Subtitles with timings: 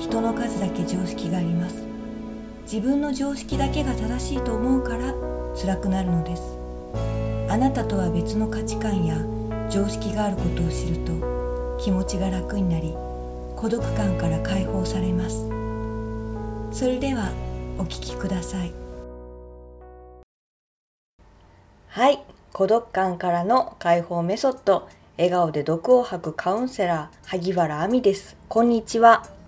[0.00, 1.84] 人の数だけ常識があります。
[2.62, 5.14] 自分の常識だけが正しいと思うから
[5.54, 6.42] 辛くなるのです。
[7.50, 9.16] あなたとは別の価値観や
[9.68, 12.94] 常識があることを知ると気持ちが楽になり
[13.56, 15.48] 孤独感から解放されます。
[16.72, 17.30] それでは
[17.76, 18.72] お聞きください。
[21.88, 22.22] はい。
[22.52, 24.88] 孤独感からの解放メソッド。
[25.18, 28.36] 笑顔で毒を吐くカウンセラー萩原亜美です。
[28.48, 29.39] こんにちは。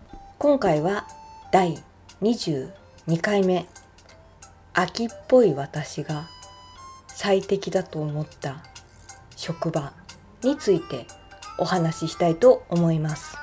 [0.43, 1.07] 今回は
[1.53, 1.79] 第
[2.21, 2.73] 22
[3.21, 3.65] 回目。
[4.75, 6.29] 秋っぽい私が
[7.07, 8.65] 最適だと思った
[9.37, 9.93] 職場
[10.43, 11.07] について
[11.59, 13.37] お話ししたいと思います。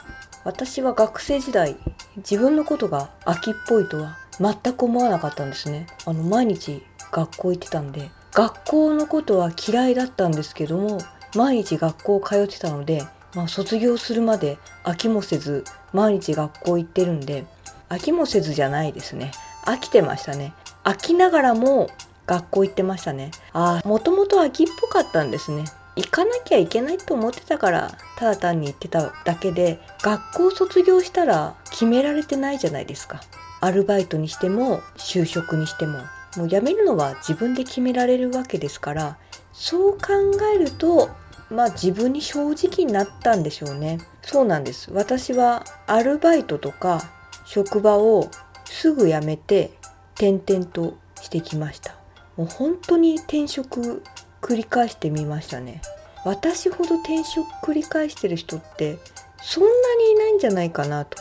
[0.44, 1.78] 私は学生時代
[2.18, 5.88] 自分のことが秋っぽいとは全く思わなかったんですね。
[6.06, 6.84] あの毎日
[7.14, 11.00] 学校行ってたんで学校のことは嫌いだったんですけども
[11.34, 13.04] 毎日学校通ってたので、
[13.36, 15.64] まあ、卒業するまで飽きもせず
[15.94, 17.46] 毎日学校行ってるんで
[17.90, 19.32] 飽きもせずじゃないですね。
[19.66, 20.54] 飽きてましたね。
[20.84, 21.90] 飽きながらも
[22.26, 23.32] 学校行ってましたね。
[23.54, 25.66] ああもともと秋っぽかったんですね。
[25.96, 33.22] 行かなきゃいけないと思ってたからただ単に行ってただけで学校卒業したら決められてないじゃないですか。
[33.62, 36.00] アルバイトにしても就職にしても。
[36.38, 39.18] もう辞めるのは自分で決められるわけですから
[39.52, 40.14] そう考
[40.54, 41.10] えると
[41.50, 44.00] まあ自分に正直になったんでしょうね。
[44.22, 44.92] そうなんです。
[44.94, 47.12] 私はアルバイトとか
[47.46, 48.30] 職場を
[48.66, 49.72] すぐ辞めて
[50.16, 51.96] 転々としてきました。
[52.38, 54.04] もう本当に転職
[54.42, 55.82] 繰り返してみましたね。
[56.26, 58.98] 私ほど転職繰り返してる人って
[59.42, 61.18] そんなにいないんじゃないかなと。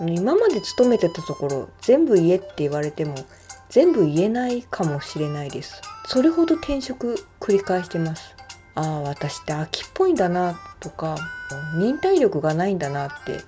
[0.00, 3.14] 今まで勤めてたところ全部言えって言われても
[3.68, 5.80] 全部言えないかもしれないです。
[6.06, 8.34] それほど転職繰り返してます。
[8.74, 11.16] ああ私って秋っぽいんだなとか
[11.76, 13.40] 忍耐力がないんだなって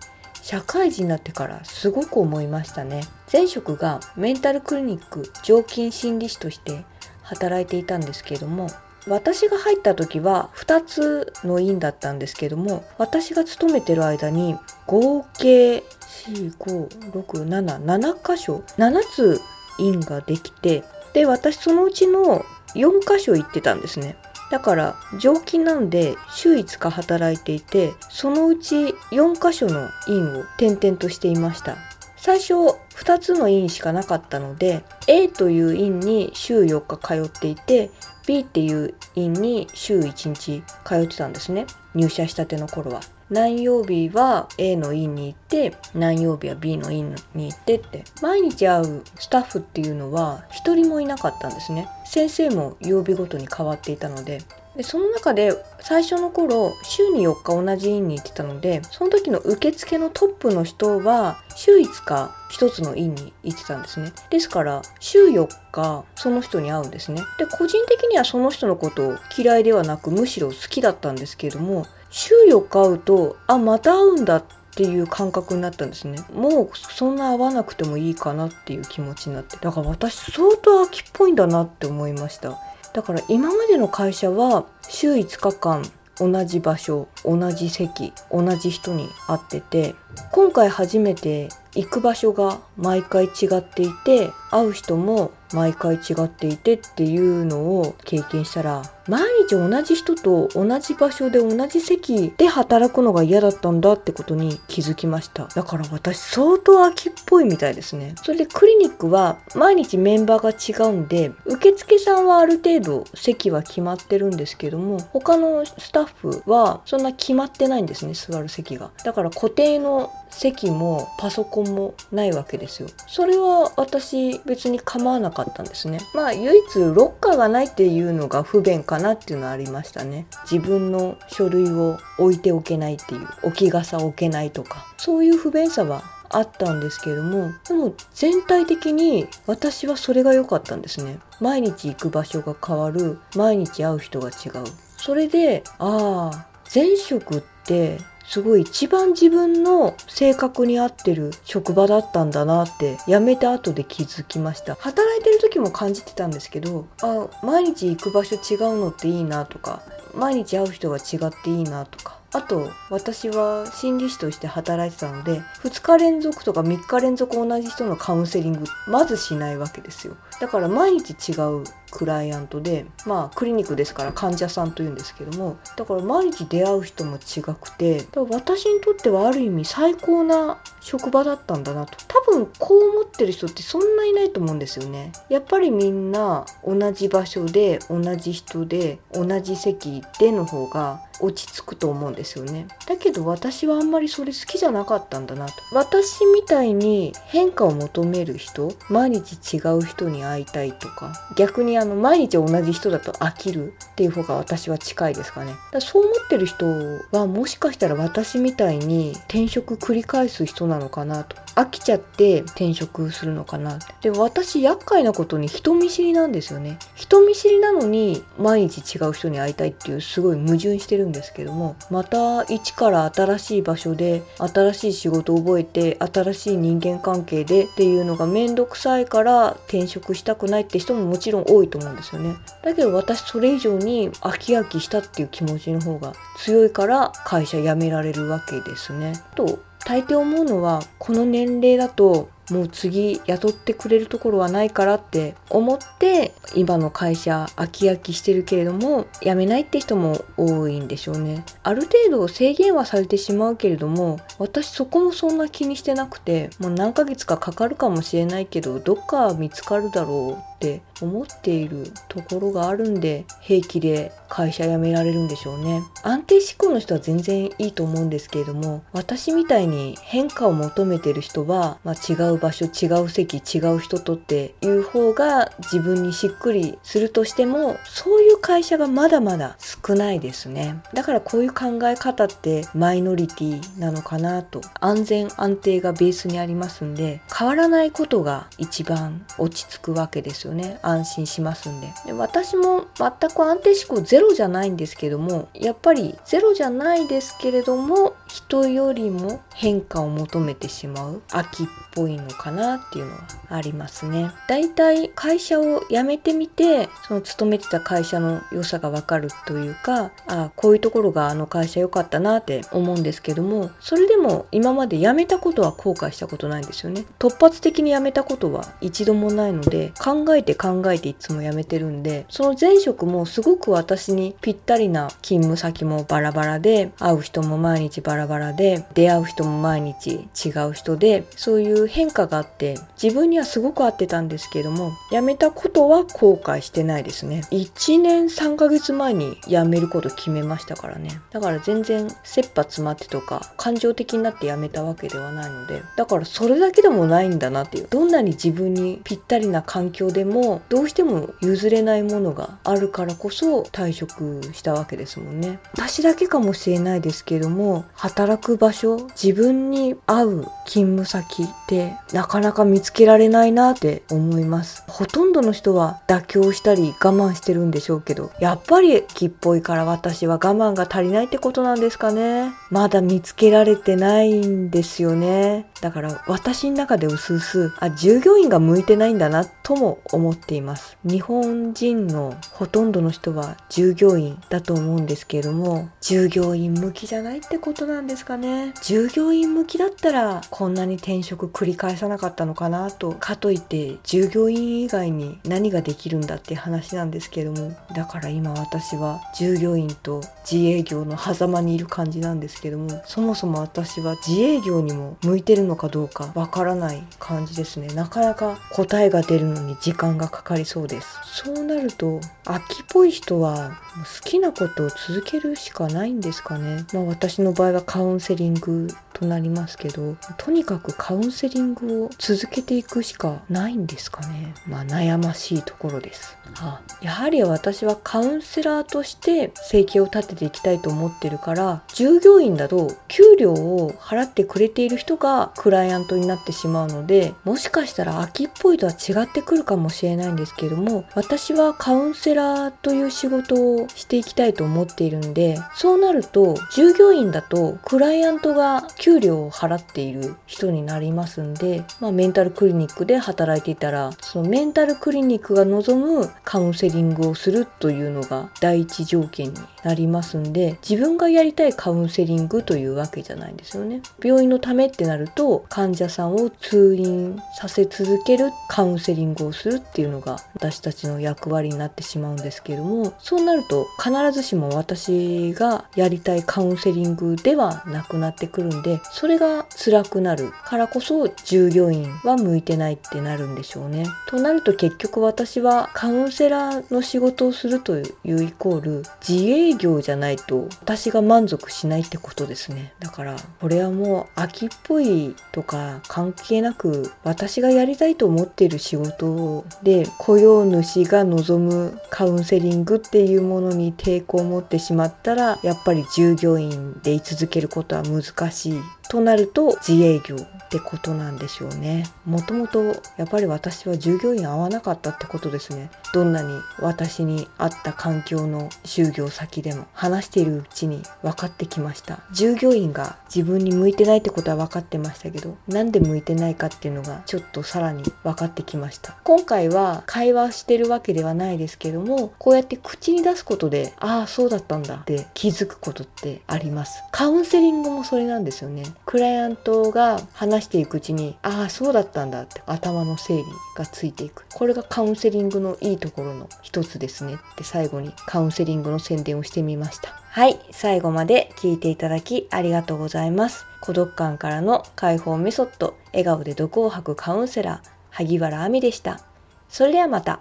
[0.42, 3.04] 社会人になってからすごく思いましたね。
[3.32, 6.84] 前職がメンタルクリニック常勤心理師として
[7.22, 8.68] 働いていたんですけれども
[9.06, 19.40] 私が入った時は2つの院だったんですけども私が勤めてる間に合計45677箇所7つ
[19.78, 24.16] 院ができてで私そのうちの4箇所行ってたんですね。
[24.54, 31.76] だから常勤なんで週5日働いていてそのうち4箇所の院を転々としていました。
[32.16, 37.90] 最初2つの院しかなかったので A という院に週4日通っていて
[38.28, 41.66] B っていう院に週1日通ってたんですね。
[41.96, 43.00] 入社したての頃は。
[43.30, 48.04] 何曜日は A の院に行って何曜日は B の院に行ってって。
[48.20, 51.88] 毎日会うスタッフっていうのは一人もいなかったんですね。
[52.04, 54.42] 先生も曜日ごとに変わっていたので。
[54.76, 64.12] でその中で最初の頃週に4日同じ院に行ってたのでその時の受付のトップの人は週5日1つの院に行ってたんですね。
[64.30, 67.22] ですから週4日その人に会うんですね。
[67.38, 71.86] で個人的にはその人のことを嫌いではなくむしろ好きだったんですけれども
[72.16, 74.44] 週4日会うとあまた会うんだっ
[74.76, 76.24] ていう感覚になったんですね。
[76.32, 79.56] もうそんな会わなくてもいいかなっていう気持ちになって。
[79.56, 82.56] だから私相当秋っぽいんだなって思いました。
[82.92, 85.82] だから今までの会社は週5日間
[86.16, 89.96] 同じ場所同じ席同じ人に会ってて
[90.30, 105.46] 今回初めて行く場所が毎回違っていて会う人も毎回違っていてっていうのを経験したら毎日同じ人と同じ場所で同じ席で働くのが嫌だったんだってことに気づきました。
[105.48, 108.14] だから私相当秋っぽいみたいですね。
[108.22, 118.90] それでクリニックは毎日メンバーが違うんで受付さんはある程度席は決まってるんですけども他のスタッフはそんな決まってないんですね座る席が。
[119.04, 122.88] だから固定の席もパソコンもないわけですよ。
[123.06, 125.98] それは私別に構わなかったんですね。
[126.14, 130.26] まあ唯一ロッカーがないっていうのが不便かなっていうのはありましたね。
[130.50, 134.86] 自分の書類を置いておけないっていう置き傘置けないとか。
[134.98, 141.18] そういう不便さはあったんですけれどもでも全体的に私はそれが良かったんですね。
[141.40, 143.18] 毎日行く場所が変わる。
[143.36, 144.64] 毎日会う人が違う。
[144.96, 154.74] それでああ前職ってすごい一番自分の性格に合ってる職場だったんだなって辞めた後で気づきました。
[154.76, 159.82] 働いてる時も感じてたんですけどあ毎日行く場所違うのっていいなとか
[160.14, 170.16] 毎日会う人が違っていいなとかあと私は心理師として働いてたので2日連続とか3日連続同じ人のカウンセリングまずしないわけですよ。
[170.40, 171.62] だから毎日違う
[171.94, 181.96] クライアントでまあクリニックですから患者さんというんですけどもだから毎日出会う人も違くて私にとってはある意味最高な職場だったんだなと。
[182.08, 185.12] 多分こう思ってる人ってそんないないと思うんですよね。
[185.28, 192.66] やっぱりみんな同じ場所で同じ人で同じ席での方が落ち着くと思うんですよね。
[192.86, 195.52] だけど私はあんまりそれ好きじゃなかったんだなと。
[195.72, 205.52] 私みたいに変化を求める人毎日違う人に会いたいとか逆にあの毎日同じ人だと飽きるっていう方が私は近いですかね。
[205.72, 206.66] だそう思ってる人
[207.12, 211.43] はもしかしたら私みたいに転職繰り返す人なのかなと。
[211.56, 216.78] 飽きちゃって転職するのかなで私厄介なことに人見知りなんですよね。
[216.94, 232.36] 人見知りなのに毎日違う人に会いたいっていうすごい矛盾してるんですけどもまた一から新しい場所で新しい仕事を覚えて新しい人間関係でっていうのがめんどくさいから転職したくないって人ももちろん多いと思うんですよね。
[232.62, 239.12] だけど私それ以上に飽き飽きしたっていう気持ちの方が強いから会社辞められるわけですね。
[239.34, 251.44] と大抵思うのはこの年齢だともう次雇ってくれるところはないからって思って今の会社飽き飽きしてるけれども辞めないって人も多いんでしょうね。
[251.62, 260.53] ある程度制限はされてしまうけれども私そこもそんな気にしてなくてもう何ヶ月かかかるかもしれないけどどっか見つかるだろう。
[260.54, 265.82] って思っているところがあるんで平気で会社辞められるんでしょうね。
[266.02, 280.80] 安定志向の人は全然いいと思うんですけれども私みたいに変化を求めてる人は、まあ、違う場所違う席違う人とっていう方が自分にしっくりするとしてもそういう会社がまだまだ少ないですね。
[280.94, 284.60] だからこういう考え方ってマイノリティなのかなと。
[284.80, 290.78] 安全安定がベースにありますんで変わらないことが一番落ち着くわけですよね。
[290.82, 291.92] 安心しますんで。
[292.06, 301.22] で私も全く安定志向ゼロじゃないんですけどもやっぱりゼロじゃないですけれども人よりも変化を求めてしまう。
[301.30, 303.20] 秋っぽいのかなっていうのは
[303.50, 304.30] ありますね。
[304.48, 317.04] だいたい会社を辞めてみてその勤めてた会社の良さがわかるというかあこういうところがあの会社良かったなって思うんですけどもそれでも今まで辞めたことは後悔したことないんですよね。
[317.18, 337.42] 突発的に辞めたことは一度もないので考えて考えていつも辞めてるんでその前職もすごく私にぴったりな勤務先もバラバラで会う人も毎日バラバラで出会う人も毎日違う人でそういう変化があって自分にはすごく合ってたんですけども辞めたことは後悔してないですね。
[337.50, 341.20] 1年3ヶ月前に辞めること決めましたからね。
[341.30, 355.58] だから全然切羽詰まってとか感情的になって辞めたわけではないのでだからそれだけでもないんだなっていうどんなに自分にぴったりな環境でもどうしても譲れないものがあるからこそ退職したわけですもんね。
[355.72, 361.73] 私だけかもしれないですけども働く場所自分に合う勤務先って
[362.12, 364.84] なかなか見つけられないなって思います。
[364.88, 372.52] ほとんどの人は妥協したり我慢してるんでしょうけどやっぱり木っぽいから私は我慢が足りないってことなんですかね。
[372.70, 375.66] まだ見つけられてないんですよね。
[375.80, 380.96] だから私の中でうすうすあ従業員が向いてないんだなとも思っています。
[381.04, 388.72] 日本人のほとんどの人は従業員だと思うんですけれども従業員向きじゃないってことなんですかね。
[388.82, 393.12] 従業員向きだったらこんなに転職繰り返さなかったのかなと。
[393.12, 397.74] かといって従業員以外に何ができるんだって話なんですけども。
[397.94, 403.02] だから今私は従業員と自営業の狭間にいる感じなんですけども。
[403.06, 407.86] そもそも私は自営業にも向いてるのかどうかわからない感じですね。
[407.94, 411.18] なかなか答えが出るのに時間がかかりそうです。
[411.44, 413.78] そうなると秋っぽい人は
[414.22, 416.84] 好きなことを続けるしかないんですかね。
[416.92, 424.52] まあ私の場合はカウンセリングとなりますけどとにかくカウンセリングを続けていくしかないんですかね。
[424.66, 464.00] まあ悩ましいところです、はあ、やはり私はカウンセラーとして生計を立てていきたいと思ってるから従業員だと給料を払ってくれている人がクライアントになってしまうのでもしかしたら秋っぽいとは違ってくるかもしれないんですけども私はカウンセラーという仕事をしていきたいと思っているんでそうなると従業員だとクライアントが給給料を払っている人になりますんで、まあ、メンタルクリニックで働いていたらそのメンタルクリニックが望むカウンセリングをするというのが第一条件になりますんで自分がやりたいカウンセリングというわけじゃないんですよね。
[464.24, 484.06] 病院のためってなると患者さんを通院させ続けるカウンセリングをするっていうのが私たちの役割になってしまうんですけどもそうなると必ずしも私がやりたいカウンセリングではなくなってくるんでそれが辛くなるからこそ従業員は向いてないってなるんでしょうね。
[484.28, 492.92] となると結局私はカウンセラーの仕事をするというイコール自営業じゃないと私が満足しないってことですね。
[493.00, 508.80] だからこれはもう秋っぽいとか関係なく私がやりたいと思っている仕事で雇用主が望むカウンセリングっていうものに抵抗を持ってしまったらやっぱり従業員で居続けることは難しい
[509.14, 510.34] となると自営業。
[510.74, 512.04] ってことなんでしょうね。
[512.26, 512.82] もともと
[513.16, 515.88] やっぱり私は従業員合わなかったってことですね。
[516.12, 516.48] どんなに
[516.80, 522.24] 私に合った環境の就業先でも話しているうちに分かってきました。
[522.32, 529.16] 従業員が自分に向いてないってことは分かってましたけどなんで向いてないかっていうのがちょっとさらに分かってきました。
[529.22, 537.04] 今回は会話してるわけではないですけどもこうやって口に出すことでああそうだったんだって気づくことってあります。
[537.12, 538.84] カウンセリングもそれなんですよね。
[539.06, 543.44] クライアントが話していくうちにああそうだったんだって頭の整理
[543.76, 544.44] がついていく。
[544.52, 550.08] これがカウンセリングのいいところの一つですねって最後にカウンセリングの宣伝をしてみました。
[550.10, 553.64] はい最後まで聞いていただきありがとうございます。
[553.80, 559.20] 孤独感からの解放メソッド笑顔で毒を吐くカウンセラー萩原亜美でした。
[559.68, 560.40] それではまた。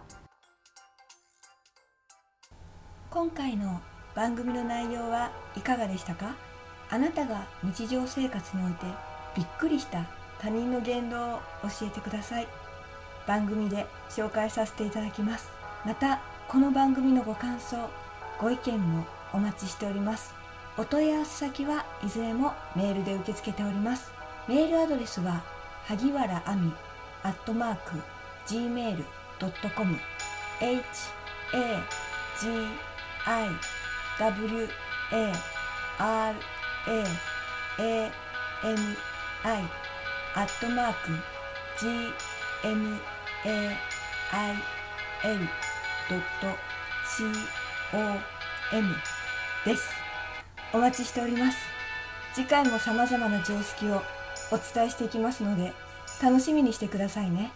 [3.12, 3.80] 今回の
[4.16, 6.36] 番組の内容はいかがでしたか？
[6.90, 8.86] あなたが日常生活において
[9.36, 10.06] びっくりした
[10.40, 12.48] 他人の言動を教えてください。
[13.26, 15.50] 番組で紹介させていただきます。
[15.86, 17.90] またこの番組のご感想
[18.40, 20.34] ご意見もお待ちしております。
[20.78, 24.12] お問い合わせ先はいずれもメールで受け付けております。
[24.48, 25.44] メールアドレスは
[25.86, 26.74] 萩原亜美
[27.24, 27.92] アットマーク
[28.48, 29.98] gmail.com
[30.60, 30.76] h
[31.54, 31.84] a
[32.40, 32.48] g
[33.26, 33.48] i
[34.20, 34.70] w
[35.12, 35.32] a
[36.00, 36.36] r
[36.88, 37.04] a
[37.80, 38.12] a
[38.66, 39.13] m
[39.44, 39.64] i
[40.36, 41.12] アットマーク
[41.80, 41.88] g
[42.64, 42.98] m
[43.46, 43.78] a
[44.32, 44.56] i
[45.26, 45.48] l
[46.10, 46.58] ドット
[47.06, 47.24] c
[47.94, 47.98] o
[48.76, 48.96] m
[49.66, 49.90] です。
[50.74, 51.58] お待ちしております。
[52.34, 54.02] 次回も様々な常識を
[54.52, 55.74] お伝えしていきますので
[56.22, 57.52] 楽しみにしてくださいね。